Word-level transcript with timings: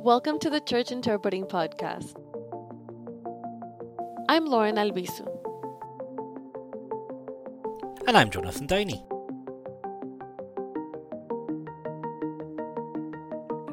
Welcome 0.00 0.38
to 0.40 0.48
the 0.48 0.60
Church 0.60 0.92
Interpreting 0.92 1.44
Podcast. 1.44 2.14
I'm 4.28 4.46
Lauryn 4.46 4.78
Albizu. 4.78 5.26
And 8.06 8.16
I'm 8.16 8.30
Jonathan 8.30 8.68
Downey. 8.68 9.04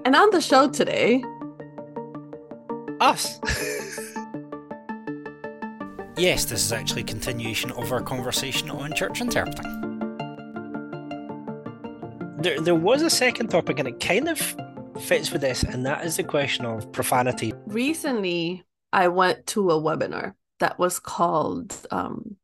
And 0.04 0.16
on 0.16 0.32
the 0.32 0.42
show 0.42 0.68
today, 0.68 1.24
us. 3.00 3.40
yes, 6.18 6.46
this 6.46 6.66
is 6.66 6.74
actually 6.74 7.02
a 7.02 7.06
continuation 7.06 7.72
of 7.74 7.92
our 7.92 8.02
conversation 8.02 8.72
on 8.72 8.96
church 8.96 9.22
interpreting. 9.22 9.72
There, 12.40 12.60
there 12.60 12.74
was 12.74 13.04
a 13.04 13.12
second 13.12 13.50
topic, 13.50 13.78
and 13.78 13.88
it 13.88 14.00
kind 14.00 14.28
of 14.28 14.56
fits 15.00 15.32
with 15.32 15.42
this, 15.42 15.64
and 15.64 15.86
that 15.86 16.06
is 16.06 16.18
the 16.18 16.24
question 16.24 16.66
of 16.66 16.92
profanity. 16.92 17.54
Recently, 17.66 18.64
I 18.92 19.08
went 19.10 19.48
to 19.48 19.72
a 19.72 19.82
webinar 19.82 20.34
that 20.60 20.80
was 20.80 21.00
called, 21.00 21.76
um, 21.92 22.38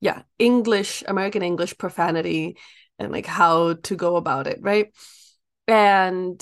yeah, 0.00 0.22
English, 0.38 1.02
American 1.06 1.42
English 1.42 1.76
profanity, 1.78 2.56
and 2.98 3.12
like 3.12 3.26
how 3.26 3.74
to 3.74 3.96
go 3.96 4.16
about 4.16 4.46
it, 4.46 4.58
right? 4.62 4.94
And 5.66 6.40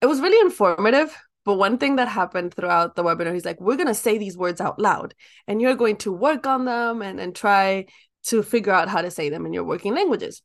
it 0.00 0.06
was 0.06 0.20
really 0.20 0.40
informative. 0.40 1.16
But 1.44 1.54
one 1.54 1.76
thing 1.76 1.96
that 1.96 2.08
happened 2.08 2.54
throughout 2.54 2.96
the 2.96 3.04
webinar, 3.04 3.34
he's 3.34 3.44
like, 3.44 3.60
we're 3.60 3.76
going 3.76 3.88
to 3.88 3.94
say 3.94 4.16
these 4.16 4.36
words 4.36 4.62
out 4.62 4.78
loud 4.78 5.14
and 5.46 5.60
you're 5.60 5.74
going 5.74 5.96
to 5.98 6.10
work 6.10 6.46
on 6.46 6.64
them 6.64 7.02
and, 7.02 7.20
and 7.20 7.34
try 7.34 7.86
to 8.24 8.42
figure 8.42 8.72
out 8.72 8.88
how 8.88 9.02
to 9.02 9.10
say 9.10 9.28
them 9.28 9.44
in 9.44 9.52
your 9.52 9.64
working 9.64 9.94
languages. 9.94 10.40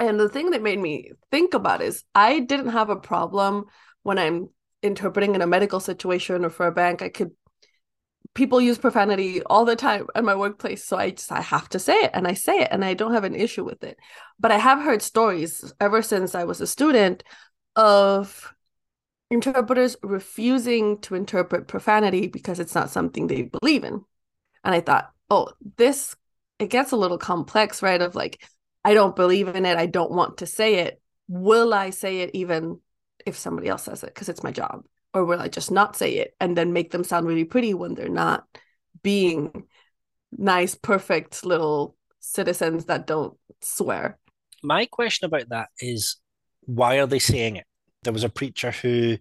And 0.00 0.18
the 0.18 0.28
thing 0.28 0.50
that 0.50 0.62
made 0.62 0.78
me 0.78 1.12
think 1.30 1.54
about 1.54 1.82
is 1.82 2.04
I 2.14 2.40
didn't 2.40 2.70
have 2.70 2.90
a 2.90 2.96
problem 2.96 3.66
when 4.02 4.18
I'm 4.18 4.48
interpreting 4.82 5.34
in 5.34 5.42
a 5.42 5.46
medical 5.46 5.78
situation 5.78 6.44
or 6.44 6.50
for 6.50 6.66
a 6.66 6.72
bank. 6.72 7.02
I 7.02 7.10
could 7.10 7.32
people 8.34 8.60
use 8.60 8.78
profanity 8.78 9.42
all 9.42 9.64
the 9.64 9.76
time 9.76 10.06
in 10.14 10.24
my 10.24 10.34
workplace 10.34 10.84
so 10.84 10.96
i 10.96 11.10
just 11.10 11.32
i 11.32 11.40
have 11.40 11.68
to 11.68 11.78
say 11.78 11.94
it 11.94 12.10
and 12.14 12.28
i 12.28 12.34
say 12.34 12.60
it 12.60 12.68
and 12.70 12.84
i 12.84 12.94
don't 12.94 13.12
have 13.12 13.24
an 13.24 13.34
issue 13.34 13.64
with 13.64 13.82
it. 13.82 13.98
But 14.38 14.52
i 14.52 14.58
have 14.58 14.80
heard 14.80 15.02
stories 15.02 15.72
ever 15.80 16.00
since 16.02 16.34
i 16.34 16.44
was 16.44 16.60
a 16.60 16.66
student 16.66 17.24
of 17.76 18.54
interpreters 19.30 19.96
refusing 20.02 21.00
to 21.00 21.14
interpret 21.14 21.68
profanity 21.68 22.26
because 22.26 22.60
it's 22.60 22.74
not 22.74 22.90
something 22.90 23.26
they 23.26 23.42
believe 23.42 23.84
in. 23.84 24.04
And 24.64 24.74
i 24.74 24.80
thought 24.80 25.10
oh 25.28 25.48
this 25.76 26.14
it 26.58 26.70
gets 26.70 26.92
a 26.92 26.96
little 26.96 27.18
complex 27.18 27.82
right? 27.82 28.00
Of 28.00 28.14
like 28.14 28.42
I 28.84 28.94
don't 28.94 29.16
believe 29.16 29.48
in 29.48 29.66
it. 29.66 29.76
I 29.76 29.86
don't 29.86 30.12
want 30.12 30.38
to 30.38 30.46
say 30.46 30.76
it. 30.76 31.00
Will 31.28 31.74
I 31.74 31.90
say 31.90 32.20
it 32.20 32.30
even 32.34 32.80
if 33.26 33.36
somebody 33.36 33.68
else 33.68 33.84
says 33.84 34.02
it 34.02 34.14
because 34.14 34.28
it's 34.28 34.42
my 34.42 34.52
job? 34.52 34.84
Or 35.12 35.24
will 35.24 35.40
I 35.40 35.48
just 35.48 35.70
not 35.70 35.96
say 35.96 36.14
it 36.14 36.34
and 36.40 36.56
then 36.56 36.72
make 36.72 36.90
them 36.90 37.04
sound 37.04 37.26
really 37.26 37.44
pretty 37.44 37.74
when 37.74 37.94
they're 37.94 38.08
not 38.08 38.44
being 39.02 39.64
nice, 40.32 40.74
perfect 40.74 41.44
little 41.44 41.96
citizens 42.20 42.86
that 42.86 43.06
don't 43.06 43.36
swear? 43.60 44.18
My 44.62 44.86
question 44.86 45.26
about 45.26 45.48
that 45.50 45.68
is 45.78 46.16
why 46.62 47.00
are 47.00 47.06
they 47.06 47.18
saying 47.18 47.56
it? 47.56 47.66
There 48.02 48.12
was 48.12 48.24
a 48.24 48.28
preacher 48.28 48.70
who 48.70 49.18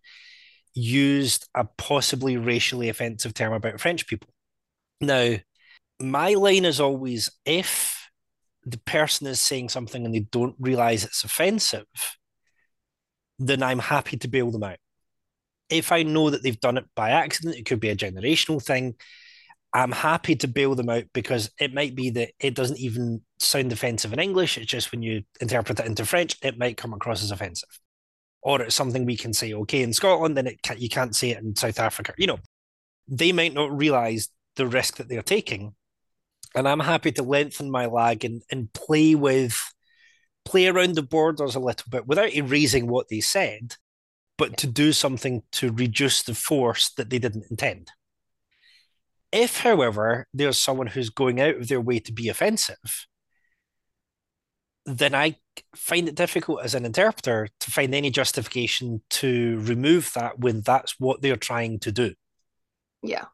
used 0.73 1.47
a 1.55 1.65
possibly 1.77 2.37
racially 2.37 2.89
offensive 2.89 3.33
term 3.33 3.53
about 3.53 3.79
French 3.81 4.07
people. 4.07 4.29
Now, 5.01 5.35
my 5.99 6.33
line 6.33 6.65
is 6.65 6.79
always 6.79 7.31
if 7.45 7.98
the 8.69 8.79
person 8.79 9.27
is 9.27 9.39
saying 9.39 9.69
something 9.69 10.05
and 10.05 10.13
they 10.13 10.19
don't 10.31 10.55
realize 10.59 11.03
it's 11.03 11.23
offensive, 11.23 11.85
then 13.37 13.63
I'm 13.63 13.79
happy 13.79 14.17
to 14.17 14.27
bail 14.27 14.51
them 14.51 14.63
out. 14.63 14.77
If 15.69 15.91
I 15.91 16.03
know 16.03 16.29
that 16.29 16.43
they've 16.43 16.59
done 16.59 16.77
it 16.77 16.85
by 16.95 17.11
accident, 17.11 17.55
it 17.55 17.65
could 17.65 17.79
be 17.79 17.89
a 17.89 17.95
generational 17.95 18.63
thing. 18.63 18.95
I'm 19.71 19.91
happy 19.91 20.35
to 20.37 20.47
bail 20.47 20.73
them 20.73 20.89
out 20.89 21.03
because 21.13 21.51
it 21.59 21.73
might 21.73 21.95
be 21.95 22.09
that 22.11 22.31
it 22.39 22.55
doesn't 22.55 22.79
even 22.79 23.21
sound 23.37 23.71
offensive 23.71 24.11
in 24.11 24.19
English. 24.19 24.57
It's 24.57 24.65
just 24.65 24.91
when 24.91 25.03
you 25.03 25.23
interpret 25.39 25.79
it 25.79 25.85
into 25.85 26.05
French, 26.05 26.37
it 26.41 26.57
might 26.57 26.77
come 26.77 26.93
across 26.93 27.23
as 27.23 27.31
offensive. 27.31 27.69
Or 28.41 28.61
it's 28.61 28.75
something 28.75 29.05
we 29.05 29.17
can 29.17 29.33
say 29.33 29.53
okay 29.53 29.83
in 29.83 29.93
Scotland, 29.93 30.35
then 30.35 30.47
it 30.47 30.61
can, 30.63 30.79
you 30.79 30.89
can't 30.89 31.15
say 31.15 31.31
it 31.31 31.43
in 31.43 31.55
South 31.55 31.79
Africa. 31.79 32.13
You 32.17 32.27
know, 32.27 32.39
they 33.07 33.31
might 33.31 33.53
not 33.53 33.75
realize 33.77 34.29
the 34.55 34.65
risk 34.65 34.97
that 34.97 35.07
they're 35.07 35.21
taking 35.21 35.75
and 36.55 36.67
I'm 36.67 36.79
happy 36.79 37.11
to 37.13 37.23
lengthen 37.23 37.69
my 37.69 37.85
lag 37.85 38.25
and, 38.25 38.41
and 38.51 38.71
play 38.73 39.15
with 39.15 39.57
play 40.45 40.67
around 40.67 40.95
the 40.95 41.03
borders 41.03 41.55
a 41.55 41.59
little 41.59 41.85
bit 41.89 42.07
without 42.07 42.33
erasing 42.33 42.87
what 42.87 43.07
they 43.09 43.19
said, 43.19 43.75
but 44.37 44.57
to 44.57 44.67
do 44.67 44.91
something 44.91 45.43
to 45.51 45.71
reduce 45.71 46.23
the 46.23 46.33
force 46.33 46.91
that 46.97 47.09
they 47.09 47.19
didn't 47.19 47.45
intend. 47.51 47.91
If, 49.31 49.59
however, 49.59 50.25
there's 50.33 50.57
someone 50.57 50.87
who's 50.87 51.11
going 51.11 51.39
out 51.39 51.57
of 51.57 51.67
their 51.67 51.81
way 51.81 51.99
to 51.99 52.11
be 52.11 52.29
offensive, 52.29 53.05
then 54.85 55.13
I 55.13 55.35
find 55.75 56.07
it 56.07 56.15
difficult 56.15 56.63
as 56.63 56.73
an 56.73 56.83
interpreter 56.83 57.47
to 57.59 57.71
find 57.71 57.93
any 57.93 58.09
justification 58.09 59.03
to 59.11 59.59
remove 59.59 60.11
that 60.15 60.39
when 60.39 60.61
that's 60.61 60.95
what 60.99 61.21
they're 61.21 61.35
trying 61.35 61.79
to 61.81 61.91
do. 61.91 62.15
Yeah. 63.03 63.25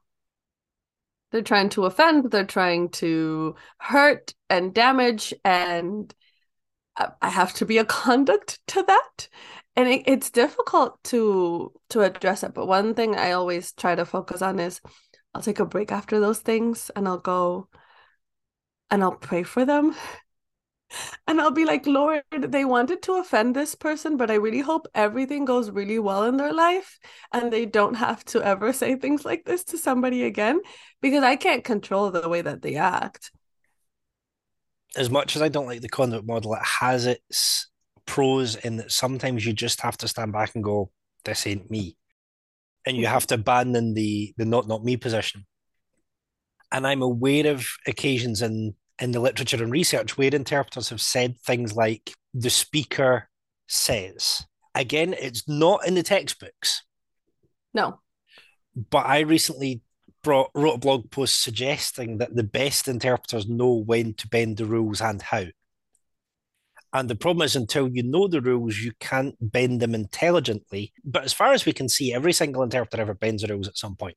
They're 1.35 1.41
trying 1.41 1.67
to 1.71 1.83
offend, 1.83 2.31
they're 2.31 2.45
trying 2.45 2.87
to 2.91 3.55
hurt 3.79 4.33
and 4.49 4.73
damage, 4.73 5.33
and 5.43 6.13
I 6.97 7.27
have 7.27 7.51
to 7.55 7.65
be 7.65 7.77
a 7.77 7.83
conduit 8.03 8.57
to 8.67 8.83
that. 8.83 9.27
And 9.75 9.89
it, 9.89 10.03
it's 10.07 10.29
difficult 10.29 11.03
to 11.05 11.73
to 11.89 12.03
address 12.03 12.43
it. 12.43 12.53
But 12.53 12.67
one 12.67 12.93
thing 12.93 13.17
I 13.17 13.33
always 13.33 13.73
try 13.73 13.95
to 13.95 14.05
focus 14.05 14.41
on 14.41 14.61
is 14.61 14.79
I'll 15.33 15.41
take 15.41 15.59
a 15.59 15.65
break 15.65 15.91
after 15.91 16.21
those 16.21 16.39
things 16.39 16.89
and 16.95 17.05
I'll 17.05 17.17
go 17.17 17.67
and 18.89 19.03
I'll 19.03 19.17
pray 19.17 19.43
for 19.43 19.65
them 19.65 19.93
and 21.27 21.41
I'll 21.41 21.51
be 21.51 21.65
like, 21.65 21.87
Lord, 21.87 22.23
they 22.31 22.65
wanted 22.65 23.01
to 23.03 23.13
offend 23.13 23.55
this 23.55 23.75
person, 23.75 24.17
but 24.17 24.29
I 24.29 24.35
really 24.35 24.59
hope 24.59 24.87
everything 24.93 25.45
goes 25.45 25.71
really 25.71 25.99
well 25.99 26.23
in 26.23 26.37
their 26.37 26.53
life 26.53 26.99
and 27.31 27.51
they 27.51 27.65
don't 27.65 27.95
have 27.95 28.23
to 28.25 28.43
ever 28.43 28.71
say 28.73 28.95
things 28.95 29.25
like 29.25 29.45
this 29.45 29.63
to 29.65 29.77
somebody 29.77 30.23
again 30.23 30.61
because 31.01 31.23
I 31.23 31.35
can't 31.35 31.63
control 31.63 32.11
the 32.11 32.29
way 32.29 32.41
that 32.41 32.61
they 32.61 32.75
act. 32.75 33.31
As 34.95 35.09
much 35.09 35.35
as 35.35 35.41
I 35.41 35.49
don't 35.49 35.67
like 35.67 35.81
the 35.81 35.89
conduit 35.89 36.25
model, 36.25 36.53
it 36.53 36.63
has 36.63 37.05
its 37.05 37.69
pros 38.05 38.55
in 38.55 38.77
that 38.77 38.91
sometimes 38.91 39.45
you 39.45 39.51
just 39.51 39.81
have 39.81 39.97
to 39.97 40.07
stand 40.07 40.31
back 40.31 40.55
and 40.55 40.63
go, 40.63 40.91
This 41.25 41.45
ain't 41.47 41.69
me. 41.69 41.97
And 42.85 42.95
you 42.95 43.07
have 43.07 43.27
to 43.27 43.35
abandon 43.35 43.93
the 43.93 44.33
the 44.37 44.45
not 44.45 44.67
not 44.67 44.85
me 44.85 44.95
position. 44.95 45.45
And 46.71 46.87
I'm 46.87 47.01
aware 47.01 47.51
of 47.51 47.67
occasions 47.87 48.41
in 48.41 48.75
in 48.99 49.11
the 49.11 49.19
literature 49.19 49.61
and 49.61 49.71
research 49.71 50.17
where 50.17 50.33
interpreters 50.33 50.89
have 50.89 51.01
said 51.01 51.39
things 51.39 51.75
like 51.75 52.13
the 52.33 52.49
speaker 52.49 53.29
says. 53.67 54.45
Again, 54.73 55.15
it's 55.17 55.47
not 55.47 55.87
in 55.87 55.95
the 55.95 56.03
textbooks. 56.03 56.83
No. 57.73 57.99
But 58.75 59.05
I 59.05 59.21
recently 59.21 59.81
brought, 60.23 60.51
wrote 60.53 60.75
a 60.75 60.79
blog 60.79 61.11
post 61.11 61.41
suggesting 61.41 62.17
that 62.17 62.35
the 62.35 62.43
best 62.43 62.87
interpreters 62.87 63.47
know 63.47 63.73
when 63.73 64.13
to 64.15 64.27
bend 64.27 64.57
the 64.57 64.65
rules 64.65 65.01
and 65.01 65.21
how. 65.21 65.45
And 66.93 67.09
the 67.09 67.15
problem 67.15 67.43
is, 67.43 67.57
until 67.57 67.89
you 67.89 68.03
know 68.03 68.29
the 68.29 68.39
rules, 68.39 68.77
you 68.77 68.93
can't 69.01 69.35
bend 69.41 69.81
them 69.81 69.93
intelligently. 69.93 70.93
But 71.03 71.25
as 71.25 71.33
far 71.33 71.51
as 71.51 71.65
we 71.65 71.73
can 71.73 71.89
see, 71.89 72.13
every 72.13 72.31
single 72.31 72.63
interpreter 72.63 73.01
ever 73.01 73.13
bends 73.13 73.43
the 73.43 73.53
rules 73.53 73.67
at 73.67 73.77
some 73.77 73.97
point. 73.97 74.15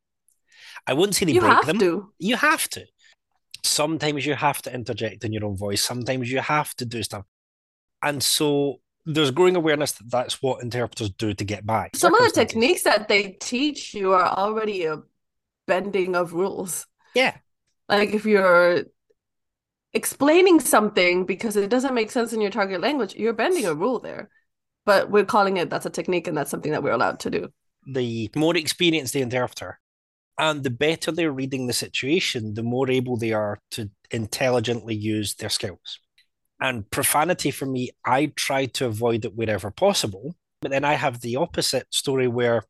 I 0.87 0.93
wouldn't 0.93 1.17
say 1.17 1.27
they 1.27 1.33
you 1.33 1.41
break 1.41 1.67
them. 1.67 1.81
To. 1.81 2.13
You 2.19 2.37
have 2.37 2.69
to 2.71 2.87
sometimes 3.63 4.25
you 4.27 4.35
have 4.35 4.63
to 4.63 4.73
interject 4.73 5.25
in 5.25 5.33
your 5.33 5.45
own 5.45 5.57
voice 5.57 5.83
sometimes 5.83 6.31
you 6.31 6.41
have 6.41 6.75
to 6.77 6.85
do 6.85 7.03
stuff. 7.03 7.25
And 8.03 8.23
so 8.23 8.81
there's 9.05 9.31
growing 9.31 9.57
awareness 9.57 9.93
that 9.93 10.11
that's 10.11 10.43
what 10.43 10.63
interpreters 10.63 11.11
do 11.11 11.33
to 11.35 11.45
get 11.45 11.65
by. 11.65 11.91
Some 11.95 12.15
of 12.15 12.25
the 12.25 12.31
techniques 12.31 12.83
that 12.83 13.09
they 13.09 13.37
teach 13.41 13.95
you 13.95 14.13
are 14.13 14.27
already 14.27 14.85
a 14.85 15.03
bending 15.67 16.15
of 16.15 16.33
rules. 16.33 16.87
Yeah. 17.15 17.37
Like 17.89 18.13
if 18.13 18.27
you're 18.27 18.85
explaining 19.95 20.61
something 20.61 21.25
because 21.25 21.57
it 21.57 21.71
doesn't 21.71 21.95
make 21.95 22.11
sense 22.11 22.35
in 22.35 22.43
your 22.43 22.51
target 22.51 22.81
language 22.83 23.15
you're 23.15 23.33
bending 23.33 23.65
a 23.65 23.75
rule 23.75 23.99
there. 23.99 24.31
But 24.85 25.11
we're 25.11 25.25
calling 25.25 25.57
it 25.57 25.71
that's 25.71 25.87
a 25.87 25.91
technique 25.91 26.27
and 26.27 26.37
that's 26.37 26.51
something 26.51 26.73
that 26.73 26.83
we're 26.83 26.93
allowed 26.93 27.21
to 27.21 27.31
do. 27.31 27.49
The 27.87 28.31
more 28.37 28.57
experienced 28.57 29.15
the 29.15 29.23
interpreter 29.23 29.81
and 30.39 30.63
the 30.63 30.71
better 30.71 31.11
they're 31.11 31.33
reading 31.33 31.67
the 31.67 31.73
situation, 31.73 32.55
the 32.55 32.63
more 32.63 32.91
able 32.91 33.17
they 33.17 33.33
are 33.33 33.59
to 33.73 33.91
intelligently 34.11 34.95
use 34.95 35.35
their 35.35 35.49
skills. 35.49 35.99
And 36.61 36.89
profanity 36.91 37.51
for 37.51 37.67
me, 37.67 37.91
I 38.05 38.27
try 38.37 38.67
to 38.67 38.87
avoid 38.87 39.25
it 39.25 39.35
wherever 39.35 39.71
possible. 39.71 40.35
But 40.61 40.71
then 40.71 40.85
I 40.85 40.95
have 40.95 41.21
the 41.21 41.37
opposite 41.37 41.87
story 41.91 42.27
where 42.27 42.65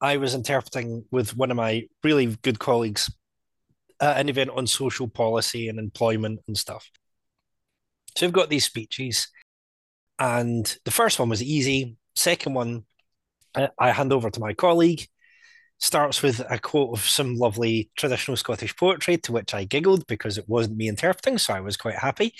I 0.00 0.18
was 0.18 0.34
interpreting 0.34 1.04
with 1.10 1.36
one 1.36 1.50
of 1.50 1.56
my 1.56 1.84
really 2.04 2.36
good 2.42 2.58
colleagues 2.58 3.10
at 4.00 4.18
an 4.18 4.28
event 4.28 4.50
on 4.50 4.66
social 4.66 5.08
policy 5.08 5.68
and 5.68 5.78
employment 5.78 6.40
and 6.46 6.56
stuff. 6.56 6.90
So 8.16 8.26
I've 8.26 8.32
got 8.32 8.50
these 8.50 8.64
speeches, 8.64 9.28
and 10.18 10.76
the 10.84 10.90
first 10.90 11.18
one 11.18 11.28
was 11.28 11.42
easy. 11.42 11.96
Second 12.14 12.54
one, 12.54 12.84
uh, 13.54 13.68
I 13.78 13.92
hand 13.92 14.12
over 14.12 14.30
to 14.30 14.40
my 14.40 14.52
colleague. 14.54 15.06
Starts 15.78 16.22
with 16.22 16.40
a 16.48 16.58
quote 16.58 16.96
of 16.98 17.04
some 17.04 17.36
lovely 17.36 17.90
traditional 17.96 18.36
Scottish 18.36 18.74
poetry, 18.76 19.18
to 19.18 19.32
which 19.32 19.52
I 19.54 19.64
giggled 19.64 20.06
because 20.06 20.38
it 20.38 20.48
wasn't 20.48 20.78
me 20.78 20.88
interpreting, 20.88 21.38
so 21.38 21.54
I 21.54 21.60
was 21.60 21.76
quite 21.76 21.96
happy. 21.96 22.34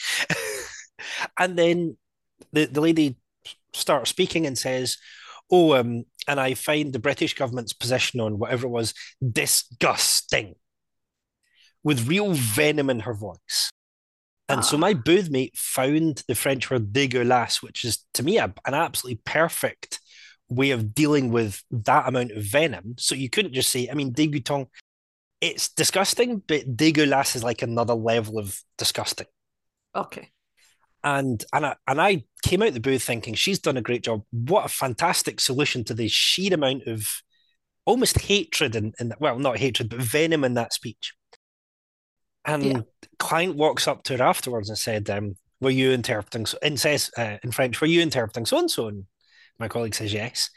and 1.39 1.59
then 1.59 1.97
the, 2.53 2.67
the 2.67 2.81
lady 2.81 3.17
starts 3.73 4.11
speaking 4.11 4.47
and 4.47 4.57
says, 4.57 4.97
Oh, 5.51 5.75
um, 5.75 6.05
and 6.27 6.41
I 6.41 6.55
find 6.55 6.93
the 6.93 6.99
British 6.99 7.35
government's 7.35 7.73
position 7.73 8.21
on 8.21 8.39
whatever 8.39 8.67
it 8.67 8.71
was 8.71 8.95
disgusting 9.33 10.57
with 11.85 12.09
real 12.09 12.33
venom 12.33 12.91
in 12.91 13.01
her 13.01 13.15
voice. 13.15 13.71
And 14.49 14.65
so 14.65 14.77
my 14.77 14.95
booth 14.95 15.29
mate 15.29 15.57
found 15.57 16.23
the 16.29 16.35
French 16.35 16.71
word 16.71 16.93
dégueulasse, 16.93 17.63
which 17.63 17.85
is 17.85 18.05
to 18.15 18.23
me 18.23 18.39
a, 18.39 18.53
an 18.65 18.75
absolutely 18.75 19.21
perfect 19.25 20.01
way 20.49 20.71
of 20.71 20.95
dealing 20.95 21.31
with 21.31 21.63
that 21.71 22.09
amount 22.09 22.33
of 22.33 22.45
venom. 22.45 22.95
So 22.99 23.15
you 23.15 23.29
couldn't 23.29 23.55
just 23.55 23.71
say, 23.71 23.89
I 23.91 23.95
mean, 23.95 24.13
dégoûtant, 24.13 24.69
it's 25.41 25.69
disgusting, 25.69 26.43
but 26.47 26.77
dégueulasse 26.77 27.37
is 27.37 27.45
like 27.45 27.63
another 27.63 27.95
level 27.95 28.39
of 28.39 28.61
disgusting. 28.79 29.27
Okay. 29.95 30.31
And 31.05 31.45
and 31.53 31.67
I, 31.67 31.77
and 31.87 32.01
I 32.01 32.25
came 32.43 32.63
out 32.63 32.73
the 32.73 32.81
booth 32.81 33.03
thinking 33.03 33.35
she's 33.35 33.59
done 33.59 33.77
a 33.77 33.83
great 33.83 34.03
job. 34.03 34.23
What 34.31 34.65
a 34.65 34.69
fantastic 34.69 35.41
solution 35.41 35.85
to 35.85 35.95
the 35.95 36.09
sheer 36.09 36.55
amount 36.55 36.87
of 36.87 37.09
almost 37.85 38.21
hatred 38.21 38.75
and 38.75 39.15
well, 39.21 39.39
not 39.39 39.59
hatred, 39.59 39.89
but 39.89 40.01
venom 40.01 40.45
in 40.45 40.55
that 40.55 40.73
speech. 40.73 41.15
And 42.45 42.65
yeah. 42.65 42.81
client 43.19 43.57
walks 43.57 43.89
up 43.89 44.05
to 44.05 44.17
her 44.17 44.25
afterwards 44.25 44.69
and 44.69 44.79
said, 44.79 45.09
um, 45.11 45.37
"Were 45.61 45.71
you 45.71 45.93
interpreting?" 45.93 46.47
So, 46.47 46.59
and 46.63 46.79
says 46.79 47.11
uh, 47.17 47.39
in 47.43 47.53
French, 47.53 47.81
"Were 47.81 47.87
you 47.87 48.01
interpreting 48.03 48.47
so 48.47 48.59
and 48.59 48.71
so?" 48.71 48.89
And 48.89 49.05
my 49.59 49.69
colleague 49.69 49.95
says 49.95 50.13
yes. 50.13 50.51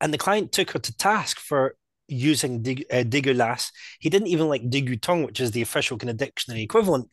And 0.00 0.12
the 0.12 0.18
client 0.18 0.52
took 0.52 0.72
her 0.72 0.78
to 0.78 0.96
task 0.96 1.38
for 1.38 1.76
using 2.08 2.62
dig, 2.62 2.84
uh. 2.90 3.70
He 4.00 4.10
didn't 4.10 4.28
even 4.28 4.48
like 4.48 4.68
dégoûtant, 4.68 5.26
which 5.26 5.40
is 5.40 5.52
the 5.52 5.62
official 5.62 5.96
kind 5.98 6.10
of 6.10 6.16
dictionary 6.16 6.62
equivalent. 6.62 7.08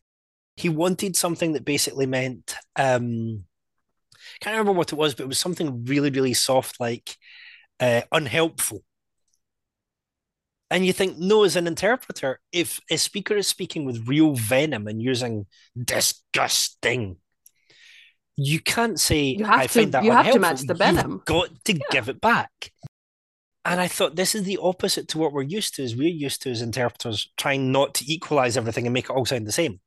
He 0.56 0.68
wanted 0.68 1.16
something 1.16 1.52
that 1.52 1.64
basically 1.64 2.06
meant 2.06 2.54
um, 2.76 3.44
can't 4.40 4.56
remember 4.56 4.72
what 4.72 4.92
it 4.92 4.96
was, 4.96 5.14
but 5.14 5.24
it 5.24 5.28
was 5.28 5.38
something 5.38 5.84
really, 5.84 6.10
really 6.10 6.34
soft, 6.34 6.80
like 6.80 7.16
uh, 7.80 8.02
unhelpful. 8.10 8.82
And 10.70 10.86
you 10.86 10.92
think, 10.92 11.18
no, 11.18 11.44
as 11.44 11.56
an 11.56 11.66
interpreter, 11.66 12.40
if 12.50 12.80
a 12.90 12.96
speaker 12.96 13.36
is 13.36 13.46
speaking 13.46 13.84
with 13.84 14.08
real 14.08 14.34
venom 14.34 14.86
and 14.86 15.02
using 15.02 15.46
disgusting, 15.78 17.16
you 18.36 18.60
can't 18.60 18.98
say 18.98 19.22
you 19.22 19.44
have 19.44 19.60
I 19.60 19.66
to, 19.66 19.68
find 19.68 19.92
that 19.92 20.04
you 20.04 20.10
unhelpful. 20.10 20.32
have 20.32 20.34
to 20.34 20.40
match 20.40 20.60
the 20.66 20.74
venom. 20.74 21.10
You've 21.12 21.24
got 21.24 21.64
to 21.64 21.72
yeah. 21.74 21.84
give 21.90 22.08
it 22.08 22.20
back. 22.20 22.72
And 23.64 23.80
I 23.80 23.86
thought 23.88 24.16
this 24.16 24.34
is 24.34 24.42
the 24.42 24.58
opposite 24.60 25.08
to 25.08 25.18
what 25.18 25.32
we're 25.32 25.42
used 25.42 25.76
to, 25.76 25.82
is 25.82 25.94
we're 25.94 26.08
used 26.08 26.42
to 26.42 26.50
as 26.50 26.62
interpreters 26.62 27.30
trying 27.36 27.70
not 27.70 27.94
to 27.94 28.12
equalize 28.12 28.56
everything 28.56 28.86
and 28.86 28.94
make 28.94 29.04
it 29.04 29.10
all 29.10 29.24
sound 29.24 29.46
the 29.46 29.52
same. 29.52 29.80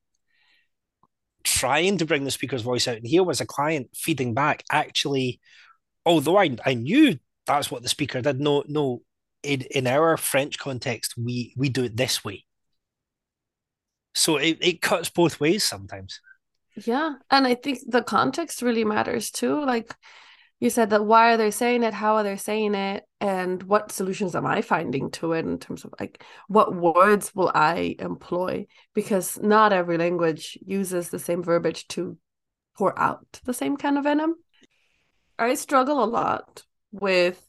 Trying 1.44 1.98
to 1.98 2.06
bring 2.06 2.24
the 2.24 2.32
speaker's 2.32 2.62
voice 2.62 2.88
out. 2.88 2.98
And 2.98 3.06
here 3.06 3.24
was 3.24 3.42
a 3.42 3.46
client 3.46 3.90
feeding 3.94 4.34
back, 4.34 4.64
actually, 4.72 5.42
although 6.06 6.38
I, 6.38 6.56
I 6.66 6.76
knew 6.76 7.18
that's 7.46 7.70
what 7.70 7.84
the 7.84 7.90
speaker 7.90 8.22
did, 8.22 8.40
no, 8.40 8.64
no, 8.68 9.02
in, 9.44 9.62
in 9.72 9.88
our 9.88 10.18
French 10.18 10.58
context, 10.58 11.16
we 11.18 11.54
we 11.56 11.70
do 11.70 11.84
it 11.84 11.98
this 11.98 12.24
way. 12.24 12.46
So 14.16 14.38
it, 14.38 14.58
it 14.62 14.82
cuts 14.82 15.10
both 15.10 15.40
ways 15.40 15.64
sometimes. 15.64 16.20
Yeah. 16.84 17.14
And 17.30 17.48
I 17.48 17.56
think 17.56 17.80
the 17.88 18.04
context 18.04 18.62
really 18.62 18.84
matters 18.84 19.32
too. 19.32 19.64
Like 19.64 19.96
you 20.60 20.70
said 20.70 20.90
that 20.92 21.06
why 21.06 21.34
are 21.34 21.38
they 21.38 21.52
saying 21.52 21.84
it? 21.84 21.94
How 21.94 22.16
are 22.16 22.24
they 22.24 22.38
saying 22.38 22.76
it? 22.76 23.04
And 23.22 23.62
what 23.64 23.92
solutions 23.92 24.36
am 24.36 24.46
I 24.46 24.62
finding 24.62 25.12
to 25.12 25.34
it 25.34 25.46
in 25.46 25.58
terms 25.60 25.86
of 25.86 25.94
like 26.00 26.24
what 26.48 26.76
words 26.76 27.34
will 27.34 27.52
I 27.54 27.96
employ? 28.00 28.68
Because 28.94 29.40
not 29.40 29.74
every 29.74 29.98
language 29.98 30.58
uses 30.66 31.10
the 31.10 31.20
same 31.20 31.44
verbiage 31.44 31.88
to 31.90 32.18
pour 32.78 32.98
out 33.00 33.26
the 33.46 33.54
same 33.54 33.78
kind 33.78 33.98
of 33.98 34.04
venom. 34.04 34.36
I 35.40 35.56
struggle 35.56 36.04
a 36.04 36.06
lot 36.06 36.64
with 36.92 37.42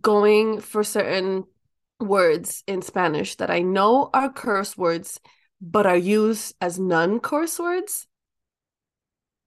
going 0.00 0.60
for 0.60 0.82
certain 0.82 1.44
words 2.00 2.64
in 2.66 2.82
Spanish 2.82 3.36
that 3.36 3.50
I 3.50 3.60
know 3.60 4.10
are 4.12 4.32
curse 4.32 4.76
words, 4.76 5.20
but 5.60 5.86
are 5.86 5.96
used 5.96 6.54
as 6.60 6.78
non 6.78 7.20
curse 7.20 7.58
words 7.58 8.06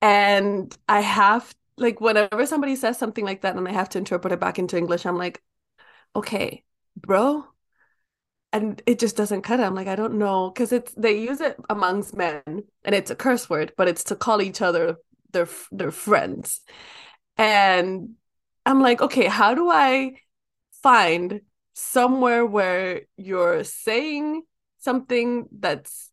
and 0.02 0.76
I 0.88 1.02
have 1.02 1.54
like 1.78 2.00
whenever 2.02 2.46
somebody 2.46 2.76
says 2.76 2.98
something 2.98 3.26
like 3.26 3.42
that 3.42 3.56
and 3.56 3.68
I 3.68 3.72
have 3.72 3.90
to 3.90 3.98
interpret 3.98 4.34
it 4.34 4.40
back 4.40 4.60
into 4.60 4.78
English, 4.78 5.06
I'm 5.06 5.18
like, 5.18 5.42
okay, 6.16 6.64
bro. 6.96 7.46
And 8.54 8.82
it 8.86 9.00
just 9.00 9.18
doesn't 9.18 9.42
cut 9.42 9.60
it. 9.60 9.64
I'm 9.64 9.76
like, 9.76 9.88
I 9.88 9.96
don't 9.98 10.18
know. 10.18 10.50
Cause 10.52 10.72
it's 10.72 10.94
they 10.94 11.20
use 11.20 11.42
it 11.42 11.58
amongst 11.70 12.16
men 12.16 12.42
and 12.46 12.96
it's 12.96 13.12
a 13.12 13.16
curse 13.16 13.50
word, 13.50 13.74
but 13.76 13.88
it's 13.88 14.06
to 14.06 14.16
call 14.16 14.42
each 14.42 14.62
other 14.62 14.98
their 15.32 15.48
their 15.72 15.92
friends. 15.92 16.62
And 17.38 18.16
I'm 18.66 18.82
like, 18.82 19.02
okay, 19.02 19.26
how 19.28 19.56
do 19.56 19.70
I 19.70 20.18
find 20.82 21.42
somewhere 21.74 22.46
where 22.46 23.02
you're 23.18 23.64
saying 23.64 24.44
something 24.80 25.48
that's 25.60 26.12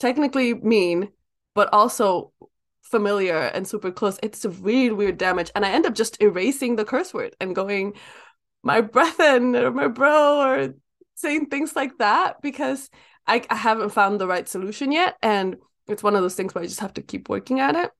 technically 0.00 0.54
mean, 0.54 1.10
but 1.54 1.68
also 1.72 2.32
familiar 2.90 3.36
and 3.36 3.66
super 3.66 3.90
close, 3.90 4.18
it's 4.22 4.44
a 4.44 4.50
really 4.50 4.90
weird 4.92 5.18
damage. 5.18 5.50
And 5.54 5.64
I 5.64 5.70
end 5.70 5.86
up 5.86 5.94
just 5.94 6.20
erasing 6.22 6.76
the 6.76 6.84
curse 6.84 7.12
word 7.12 7.34
and 7.40 7.54
going, 7.54 7.94
my 8.62 8.80
brethren 8.80 9.54
or 9.54 9.70
my 9.70 9.88
bro 9.88 10.40
or 10.40 10.74
saying 11.14 11.46
things 11.46 11.76
like 11.76 11.98
that 11.98 12.42
because 12.42 12.90
I, 13.26 13.42
I 13.48 13.54
haven't 13.54 13.90
found 13.90 14.20
the 14.20 14.26
right 14.26 14.48
solution 14.48 14.92
yet. 14.92 15.16
And 15.22 15.56
it's 15.88 16.02
one 16.02 16.16
of 16.16 16.22
those 16.22 16.34
things 16.34 16.54
where 16.54 16.64
I 16.64 16.66
just 16.66 16.80
have 16.80 16.94
to 16.94 17.02
keep 17.02 17.28
working 17.28 17.60
at 17.60 17.76
it. 17.76 17.90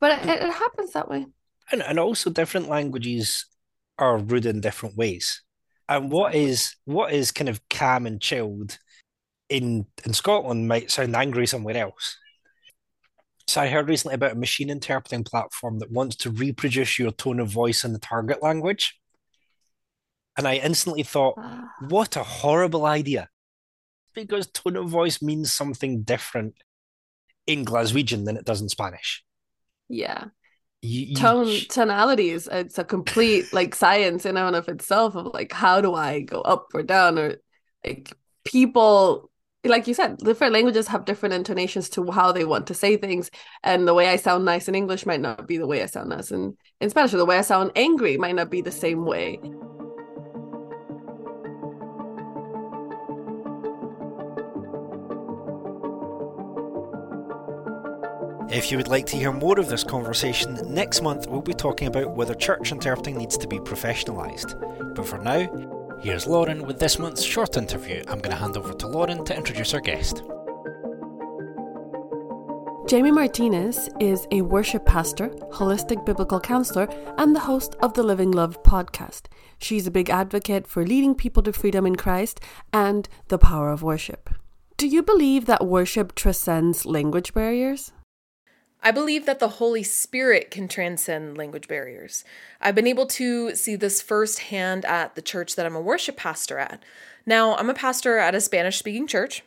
But 0.00 0.26
it, 0.26 0.42
it 0.42 0.52
happens 0.52 0.92
that 0.92 1.08
way. 1.08 1.26
And, 1.70 1.82
and 1.82 1.98
also 1.98 2.30
different 2.30 2.68
languages 2.68 3.46
are 3.98 4.18
rude 4.18 4.46
in 4.46 4.60
different 4.60 4.96
ways. 4.96 5.42
And 5.88 6.10
what 6.10 6.34
is 6.34 6.76
what 6.84 7.12
is 7.12 7.32
kind 7.32 7.48
of 7.48 7.60
calm 7.68 8.06
and 8.06 8.20
chilled 8.20 8.78
in 9.48 9.86
in 10.04 10.14
Scotland 10.14 10.68
might 10.68 10.90
sound 10.90 11.14
angry 11.16 11.46
somewhere 11.46 11.76
else. 11.76 12.16
So 13.46 13.60
I 13.60 13.68
heard 13.68 13.88
recently 13.88 14.14
about 14.14 14.32
a 14.32 14.36
machine 14.36 14.70
interpreting 14.70 15.24
platform 15.24 15.78
that 15.80 15.90
wants 15.90 16.16
to 16.16 16.30
reproduce 16.30 16.98
your 16.98 17.10
tone 17.10 17.40
of 17.40 17.48
voice 17.48 17.84
in 17.84 17.92
the 17.92 17.98
target 17.98 18.42
language. 18.42 18.98
And 20.36 20.46
I 20.46 20.56
instantly 20.56 21.02
thought, 21.02 21.34
ah. 21.38 21.68
what 21.88 22.16
a 22.16 22.22
horrible 22.22 22.86
idea. 22.86 23.28
Because 24.14 24.46
tone 24.46 24.76
of 24.76 24.88
voice 24.88 25.20
means 25.20 25.52
something 25.52 26.02
different 26.02 26.54
in 27.46 27.64
Glaswegian 27.64 28.24
than 28.24 28.36
it 28.36 28.44
does 28.44 28.60
in 28.60 28.68
Spanish. 28.68 29.24
Yeah. 29.88 30.26
You, 30.82 31.06
you... 31.06 31.16
Tone 31.16 31.52
tonalities, 31.68 32.48
it's 32.50 32.78
a 32.78 32.84
complete 32.84 33.52
like 33.52 33.74
science 33.74 34.24
in 34.24 34.36
and 34.36 34.56
of 34.56 34.68
itself 34.68 35.14
of 35.14 35.34
like 35.34 35.52
how 35.52 35.80
do 35.80 35.94
I 35.94 36.20
go 36.20 36.40
up 36.40 36.68
or 36.72 36.82
down 36.82 37.18
or 37.18 37.36
like 37.84 38.16
people 38.44 39.29
like 39.64 39.86
you 39.86 39.94
said, 39.94 40.16
different 40.18 40.54
languages 40.54 40.88
have 40.88 41.04
different 41.04 41.34
intonations 41.34 41.90
to 41.90 42.10
how 42.10 42.32
they 42.32 42.44
want 42.44 42.66
to 42.68 42.74
say 42.74 42.96
things. 42.96 43.30
And 43.62 43.86
the 43.86 43.94
way 43.94 44.08
I 44.08 44.16
sound 44.16 44.44
nice 44.44 44.68
in 44.68 44.74
English 44.74 45.04
might 45.04 45.20
not 45.20 45.46
be 45.46 45.58
the 45.58 45.66
way 45.66 45.82
I 45.82 45.86
sound 45.86 46.08
nice 46.08 46.30
in, 46.30 46.56
in 46.80 46.90
Spanish, 46.90 47.12
or 47.12 47.18
the 47.18 47.26
way 47.26 47.38
I 47.38 47.42
sound 47.42 47.72
angry 47.76 48.16
might 48.16 48.34
not 48.34 48.50
be 48.50 48.62
the 48.62 48.70
same 48.70 49.04
way. 49.04 49.38
If 58.52 58.72
you 58.72 58.78
would 58.78 58.88
like 58.88 59.06
to 59.06 59.16
hear 59.16 59.30
more 59.30 59.60
of 59.60 59.68
this 59.68 59.84
conversation, 59.84 60.58
next 60.74 61.02
month 61.02 61.28
we'll 61.28 61.40
be 61.40 61.54
talking 61.54 61.86
about 61.86 62.16
whether 62.16 62.34
church 62.34 62.72
interpreting 62.72 63.16
needs 63.16 63.38
to 63.38 63.46
be 63.46 63.58
professionalised. 63.58 64.94
But 64.96 65.06
for 65.06 65.18
now, 65.18 65.46
Here's 66.02 66.24
Lauryn 66.24 66.66
with 66.66 66.78
this 66.78 66.98
month's 66.98 67.22
short 67.22 67.58
interview. 67.58 68.02
I'm 68.08 68.20
going 68.20 68.30
to 68.30 68.36
hand 68.36 68.56
over 68.56 68.72
to 68.72 68.86
Lauryn 68.86 69.22
to 69.26 69.36
introduce 69.36 69.74
our 69.74 69.82
guest. 69.82 70.22
Jamie 72.88 73.10
Martinez 73.10 73.90
is 74.00 74.26
a 74.30 74.40
worship 74.40 74.86
pastor, 74.86 75.28
holistic 75.52 76.06
biblical 76.06 76.40
counselor, 76.40 76.88
and 77.18 77.36
the 77.36 77.40
host 77.40 77.76
of 77.80 77.92
the 77.92 78.02
Living 78.02 78.30
Love 78.30 78.62
podcast. 78.62 79.26
She's 79.58 79.86
a 79.86 79.90
big 79.90 80.08
advocate 80.08 80.66
for 80.66 80.86
leading 80.86 81.14
people 81.14 81.42
to 81.42 81.52
freedom 81.52 81.84
in 81.84 81.96
Christ 81.96 82.40
and 82.72 83.06
the 83.28 83.38
power 83.38 83.70
of 83.70 83.82
worship. 83.82 84.30
Do 84.78 84.88
you 84.88 85.02
believe 85.02 85.44
that 85.44 85.66
worship 85.66 86.14
transcends 86.14 86.86
language 86.86 87.34
barriers? 87.34 87.92
I 88.82 88.90
believe 88.90 89.26
that 89.26 89.40
the 89.40 89.48
Holy 89.48 89.82
Spirit 89.82 90.50
can 90.50 90.66
transcend 90.66 91.36
language 91.36 91.68
barriers. 91.68 92.24
I've 92.60 92.74
been 92.74 92.86
able 92.86 93.06
to 93.08 93.54
see 93.54 93.76
this 93.76 94.00
firsthand 94.00 94.84
at 94.86 95.14
the 95.14 95.22
church 95.22 95.56
that 95.56 95.66
I'm 95.66 95.76
a 95.76 95.80
worship 95.80 96.16
pastor 96.16 96.58
at. 96.58 96.82
Now, 97.26 97.56
I'm 97.56 97.68
a 97.68 97.74
pastor 97.74 98.18
at 98.18 98.34
a 98.34 98.40
Spanish 98.40 98.78
speaking 98.78 99.06
church. 99.06 99.42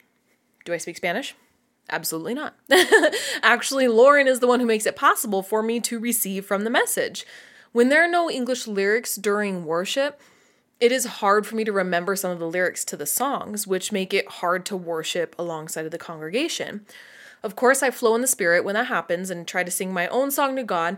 Do 0.66 0.74
I 0.74 0.78
speak 0.78 0.98
Spanish? 0.98 1.36
Absolutely 1.90 2.34
not. 2.34 2.56
Actually, 3.44 3.86
Lauryn 3.86 4.28
is 4.28 4.40
the 4.40 4.48
one 4.48 4.60
who 4.60 4.66
makes 4.66 4.86
it 4.86 4.96
possible 4.96 5.42
for 5.42 5.62
me 5.62 5.80
to 5.82 6.00
receive 6.00 6.46
from 6.46 6.64
the 6.64 6.70
message. 6.70 7.26
When 7.72 7.90
there 7.90 8.04
are 8.04 8.10
no 8.10 8.30
English 8.30 8.68
lyrics 8.68 9.16
during 9.16 9.66
worship, 9.66 10.22
it 10.80 10.92
is 10.92 11.06
hard 11.06 11.48
for 11.48 11.56
me 11.56 11.64
to 11.64 11.72
remember 11.72 12.16
some 12.16 12.32
of 12.32 12.40
the 12.40 12.48
lyrics 12.48 12.86
to 12.86 12.98
the 12.98 13.06
songs, 13.06 13.66
which 13.66 13.92
make 13.92 14.14
it 14.14 14.28
hard 14.28 14.66
to 14.68 14.78
worship 14.78 15.36
alongside 15.40 15.86
of 15.86 15.92
the 15.92 15.98
congregation. 15.98 16.86
Of 17.44 17.56
course, 17.58 17.84
I 17.84 17.92
flow 17.92 18.16
in 18.16 18.22
the 18.22 18.28
spirit 18.28 18.64
when 18.64 18.76
that 18.76 18.88
happens 18.88 19.30
and 19.30 19.46
try 19.46 19.64
to 19.64 19.72
sing 19.72 19.92
my 19.92 20.08
own 20.08 20.32
song 20.32 20.56
to 20.56 20.64
God, 20.64 20.98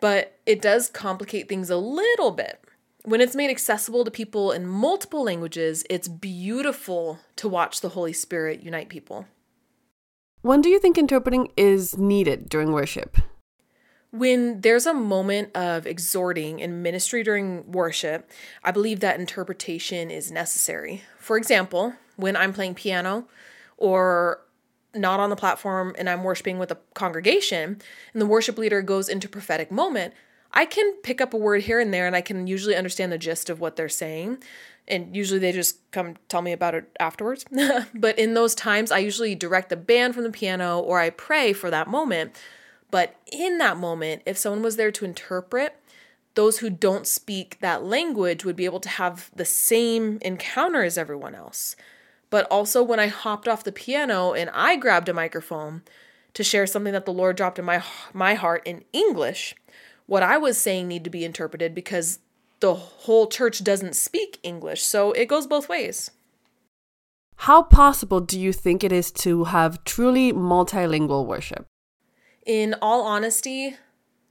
but 0.00 0.38
it 0.44 0.60
does 0.60 0.88
complicate 0.90 1.48
things 1.48 1.70
a 1.70 1.78
little 1.78 2.30
bit. 2.30 2.62
When 3.04 3.22
it's 3.22 3.34
made 3.34 3.50
accessible 3.50 4.04
to 4.04 4.10
people 4.10 4.52
in 4.52 4.66
multiple 4.66 5.24
languages, 5.24 5.84
it's 5.88 6.08
beautiful 6.08 7.20
to 7.36 7.48
watch 7.48 7.80
the 7.80 7.90
Holy 7.90 8.12
Spirit 8.12 8.62
unite 8.62 8.90
people. 8.90 9.26
When 10.42 10.60
do 10.60 10.68
you 10.68 10.78
think 10.78 10.98
interpreting 10.98 11.50
is 11.56 11.96
needed 11.96 12.48
during 12.48 12.72
worship? 12.72 13.16
When 14.10 14.60
there's 14.60 14.86
a 14.86 14.94
moment 14.94 15.54
of 15.56 15.86
exhorting 15.86 16.60
in 16.60 16.82
ministry 16.82 17.22
during 17.22 17.70
worship, 17.70 18.30
I 18.62 18.70
believe 18.70 19.00
that 19.00 19.18
interpretation 19.18 20.10
is 20.10 20.30
necessary. 20.30 21.02
For 21.18 21.36
example, 21.36 21.94
when 22.16 22.36
I'm 22.36 22.52
playing 22.52 22.74
piano 22.74 23.26
or 23.76 24.40
not 24.98 25.20
on 25.20 25.30
the 25.30 25.36
platform 25.36 25.94
and 25.98 26.08
I'm 26.08 26.24
worshiping 26.24 26.58
with 26.58 26.70
a 26.70 26.78
congregation 26.94 27.80
and 28.12 28.22
the 28.22 28.26
worship 28.26 28.58
leader 28.58 28.82
goes 28.82 29.08
into 29.08 29.28
prophetic 29.28 29.70
moment, 29.70 30.14
I 30.52 30.64
can 30.64 30.94
pick 31.02 31.20
up 31.20 31.34
a 31.34 31.38
word 31.38 31.62
here 31.62 31.80
and 31.80 31.92
there 31.92 32.06
and 32.06 32.16
I 32.16 32.20
can 32.20 32.46
usually 32.46 32.76
understand 32.76 33.12
the 33.12 33.18
gist 33.18 33.50
of 33.50 33.60
what 33.60 33.76
they're 33.76 33.88
saying. 33.88 34.38
And 34.86 35.14
usually 35.14 35.38
they 35.38 35.52
just 35.52 35.78
come 35.90 36.16
tell 36.28 36.40
me 36.40 36.52
about 36.52 36.74
it 36.74 36.90
afterwards. 36.98 37.44
but 37.94 38.18
in 38.18 38.34
those 38.34 38.54
times, 38.54 38.90
I 38.90 38.98
usually 38.98 39.34
direct 39.34 39.68
the 39.68 39.76
band 39.76 40.14
from 40.14 40.24
the 40.24 40.30
piano 40.30 40.78
or 40.78 40.98
I 40.98 41.10
pray 41.10 41.52
for 41.52 41.70
that 41.70 41.88
moment 41.88 42.34
but 42.90 43.16
in 43.30 43.58
that 43.58 43.76
moment, 43.76 44.22
if 44.26 44.38
someone 44.38 44.62
was 44.62 44.76
there 44.76 44.90
to 44.92 45.04
interpret, 45.04 45.76
those 46.34 46.58
who 46.58 46.70
don't 46.70 47.06
speak 47.06 47.58
that 47.60 47.84
language 47.84 48.44
would 48.44 48.56
be 48.56 48.64
able 48.64 48.80
to 48.80 48.88
have 48.88 49.30
the 49.34 49.44
same 49.44 50.18
encounter 50.22 50.82
as 50.82 50.96
everyone 50.96 51.34
else. 51.34 51.76
But 52.30 52.46
also, 52.50 52.82
when 52.82 53.00
I 53.00 53.06
hopped 53.06 53.48
off 53.48 53.64
the 53.64 53.72
piano 53.72 54.32
and 54.32 54.50
I 54.52 54.76
grabbed 54.76 55.08
a 55.08 55.14
microphone 55.14 55.82
to 56.34 56.44
share 56.44 56.66
something 56.66 56.92
that 56.92 57.06
the 57.06 57.12
Lord 57.12 57.36
dropped 57.36 57.58
in 57.58 57.64
my, 57.64 57.82
my 58.12 58.34
heart 58.34 58.62
in 58.66 58.84
English, 58.92 59.54
what 60.06 60.22
I 60.22 60.36
was 60.36 60.58
saying 60.58 60.88
need 60.88 61.04
to 61.04 61.10
be 61.10 61.24
interpreted 61.24 61.74
because 61.74 62.18
the 62.60 62.74
whole 62.74 63.26
church 63.26 63.64
doesn't 63.64 63.96
speak 63.96 64.38
English. 64.42 64.82
So 64.82 65.12
it 65.12 65.26
goes 65.26 65.46
both 65.46 65.68
ways. 65.68 66.10
How 67.42 67.62
possible 67.62 68.20
do 68.20 68.38
you 68.38 68.52
think 68.52 68.82
it 68.82 68.92
is 68.92 69.10
to 69.12 69.44
have 69.44 69.84
truly 69.84 70.32
multilingual 70.32 71.24
worship? 71.24 71.66
in 72.48 72.74
all 72.80 73.02
honesty, 73.02 73.76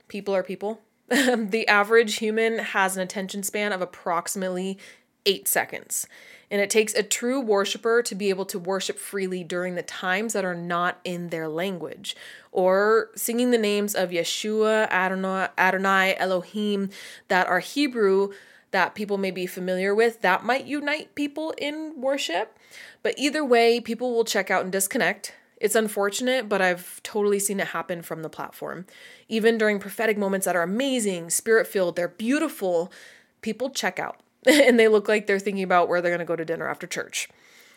people 0.08 0.34
are 0.34 0.42
people. 0.42 0.82
the 1.08 1.64
average 1.68 2.16
human 2.16 2.58
has 2.58 2.96
an 2.96 3.02
attention 3.02 3.42
span 3.44 3.72
of 3.72 3.80
approximately 3.80 4.76
eight 5.24 5.46
seconds. 5.48 6.06
And 6.50 6.60
it 6.60 6.70
takes 6.70 6.94
a 6.94 7.02
true 7.02 7.40
worshiper 7.40 8.02
to 8.02 8.14
be 8.14 8.30
able 8.30 8.46
to 8.46 8.58
worship 8.58 8.98
freely 8.98 9.44
during 9.44 9.74
the 9.74 9.82
times 9.82 10.32
that 10.32 10.44
are 10.44 10.54
not 10.54 10.98
in 11.04 11.28
their 11.28 11.48
language. 11.48 12.16
Or 12.52 13.10
singing 13.14 13.50
the 13.50 13.58
names 13.58 13.94
of 13.94 14.10
Yeshua, 14.10 14.88
Adonai, 14.90 15.48
Adonai, 15.58 16.16
Elohim 16.16 16.90
that 17.28 17.46
are 17.46 17.60
Hebrew 17.60 18.30
that 18.70 18.94
people 18.94 19.18
may 19.18 19.30
be 19.30 19.46
familiar 19.46 19.94
with, 19.94 20.20
that 20.20 20.44
might 20.44 20.66
unite 20.66 21.14
people 21.14 21.54
in 21.56 22.00
worship. 22.00 22.56
But 23.02 23.14
either 23.16 23.44
way, 23.44 23.80
people 23.80 24.14
will 24.14 24.24
check 24.24 24.50
out 24.50 24.62
and 24.62 24.72
disconnect. 24.72 25.34
It's 25.60 25.74
unfortunate, 25.74 26.48
but 26.48 26.62
I've 26.62 27.02
totally 27.02 27.38
seen 27.38 27.60
it 27.60 27.68
happen 27.68 28.02
from 28.02 28.22
the 28.22 28.28
platform. 28.28 28.86
Even 29.28 29.58
during 29.58 29.78
prophetic 29.78 30.16
moments 30.16 30.44
that 30.44 30.54
are 30.54 30.62
amazing, 30.62 31.30
spirit 31.30 31.66
filled, 31.66 31.96
they're 31.96 32.08
beautiful, 32.08 32.92
people 33.40 33.70
check 33.70 33.98
out 33.98 34.20
and 34.46 34.78
they 34.78 34.88
look 34.88 35.08
like 35.08 35.26
they're 35.26 35.38
thinking 35.38 35.64
about 35.64 35.88
where 35.88 36.00
they're 36.00 36.10
going 36.12 36.20
to 36.20 36.24
go 36.24 36.36
to 36.36 36.44
dinner 36.44 36.68
after 36.68 36.86
church. 36.86 37.28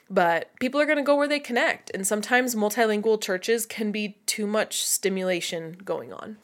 But 0.10 0.50
people 0.60 0.82
are 0.82 0.86
going 0.86 0.98
to 0.98 1.04
go 1.04 1.16
where 1.16 1.28
they 1.28 1.40
connect, 1.40 1.90
and 1.94 2.06
sometimes 2.06 2.54
multilingual 2.54 3.22
churches 3.22 3.66
can 3.66 3.92
be 3.92 4.18
too 4.26 4.46
much 4.46 4.84
stimulation 4.84 5.78
going 5.86 6.12
on. 6.12 6.38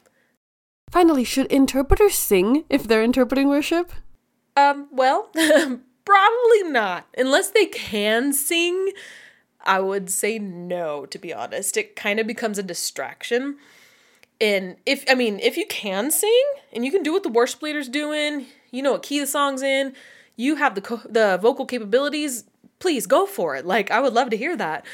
Finally, 0.90 1.24
should 1.24 1.46
interpreters 1.52 2.14
sing 2.14 2.64
if 2.70 2.88
they're 2.88 3.02
interpreting 3.02 3.48
worship? 3.48 3.92
Um, 4.56 4.88
well, 4.90 5.28
probably 6.04 6.62
not. 6.64 7.06
Unless 7.16 7.50
they 7.50 7.66
can 7.66 8.32
sing, 8.32 8.92
I 9.64 9.80
would 9.80 10.10
say 10.10 10.38
no, 10.38 11.04
to 11.04 11.18
be 11.18 11.34
honest. 11.34 11.76
It 11.76 11.94
kind 11.94 12.18
of 12.18 12.26
becomes 12.26 12.58
a 12.58 12.62
distraction. 12.62 13.58
And 14.40 14.76
if, 14.86 15.04
I 15.10 15.14
mean, 15.14 15.40
if 15.40 15.58
you 15.58 15.66
can 15.66 16.10
sing 16.10 16.44
and 16.72 16.84
you 16.86 16.90
can 16.90 17.02
do 17.02 17.12
what 17.12 17.22
the 17.22 17.28
worship 17.28 17.60
leader's 17.60 17.88
doing, 17.88 18.46
you 18.70 18.82
know 18.82 18.92
what 18.92 19.02
key 19.02 19.20
the 19.20 19.26
song's 19.26 19.62
in, 19.62 19.94
you 20.36 20.56
have 20.56 20.74
the, 20.74 20.80
co- 20.80 21.02
the 21.08 21.38
vocal 21.40 21.66
capabilities, 21.66 22.44
please 22.78 23.06
go 23.06 23.26
for 23.26 23.56
it. 23.56 23.66
Like, 23.66 23.90
I 23.90 24.00
would 24.00 24.12
love 24.12 24.30
to 24.30 24.36
hear 24.36 24.56
that. 24.56 24.84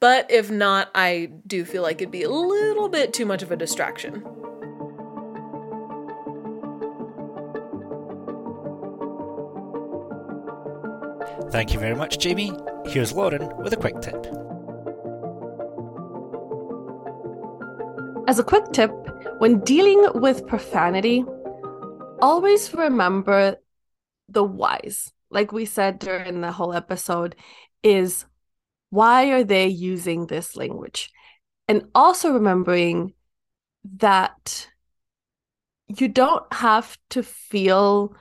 But 0.00 0.30
if 0.30 0.50
not, 0.50 0.90
I 0.94 1.30
do 1.46 1.64
feel 1.64 1.82
like 1.82 2.02
it'd 2.02 2.10
be 2.10 2.22
a 2.22 2.30
little 2.30 2.88
bit 2.88 3.12
too 3.12 3.24
much 3.24 3.42
of 3.42 3.50
a 3.50 3.56
distraction. 3.56 4.22
Thank 11.50 11.72
you 11.72 11.78
very 11.78 11.94
much, 11.94 12.18
Jamie. 12.18 12.52
Here's 12.86 13.12
Lauryn 13.12 13.56
with 13.62 13.72
a 13.72 13.76
quick 13.76 14.00
tip. 14.00 14.26
As 18.26 18.38
a 18.38 18.44
quick 18.44 18.64
tip, 18.72 18.90
when 19.38 19.60
dealing 19.60 20.04
with 20.14 20.46
profanity, 20.46 21.24
always 22.20 22.72
remember 22.74 23.56
the 24.28 24.44
whys. 24.44 25.12
Like 25.30 25.52
we 25.52 25.64
said 25.64 25.98
during 25.98 26.40
the 26.40 26.52
whole 26.52 26.72
episode, 26.72 27.36
is 27.82 28.24
why 28.90 29.30
are 29.30 29.44
they 29.44 29.66
using 29.66 30.26
this 30.26 30.56
language? 30.56 31.10
And 31.66 31.88
also 31.94 32.32
remembering 32.32 33.14
that 33.96 34.68
you 35.88 36.08
don't 36.08 36.50
have 36.52 36.96
to 37.10 37.22
feel 37.22 38.14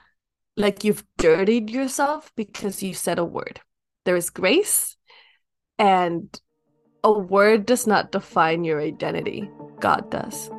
like 0.58 0.84
you've 0.84 1.04
dirtied 1.18 1.70
yourself 1.70 2.32
because 2.36 2.84
you 2.84 2.94
said 2.94 3.20
a 3.20 3.26
word. 3.26 3.62
There 4.06 4.16
is 4.16 4.30
grace, 4.30 4.98
and 5.80 6.40
a 7.04 7.12
word 7.12 7.66
does 7.66 7.88
not 7.88 8.12
define 8.12 8.64
your 8.64 8.82
identity, 8.82 9.50
God 9.80 10.12
does. 10.12 10.50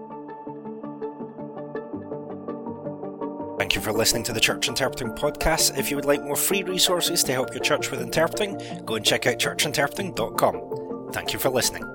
Thank 3.64 3.76
you 3.76 3.80
for 3.80 3.94
listening 3.94 4.24
to 4.24 4.34
the 4.34 4.40
Church 4.40 4.68
Interpreting 4.68 5.14
Podcast. 5.14 5.78
If 5.78 5.88
you 5.88 5.96
would 5.96 6.04
like 6.04 6.22
more 6.22 6.36
free 6.36 6.62
resources 6.62 7.24
to 7.24 7.32
help 7.32 7.54
your 7.54 7.62
church 7.62 7.90
with 7.90 8.02
interpreting, 8.02 8.60
go 8.84 8.96
and 8.96 9.04
check 9.06 9.26
out 9.26 9.38
churchinterpreting.com. 9.38 11.12
Thank 11.14 11.32
you 11.32 11.38
for 11.38 11.48
listening. 11.48 11.93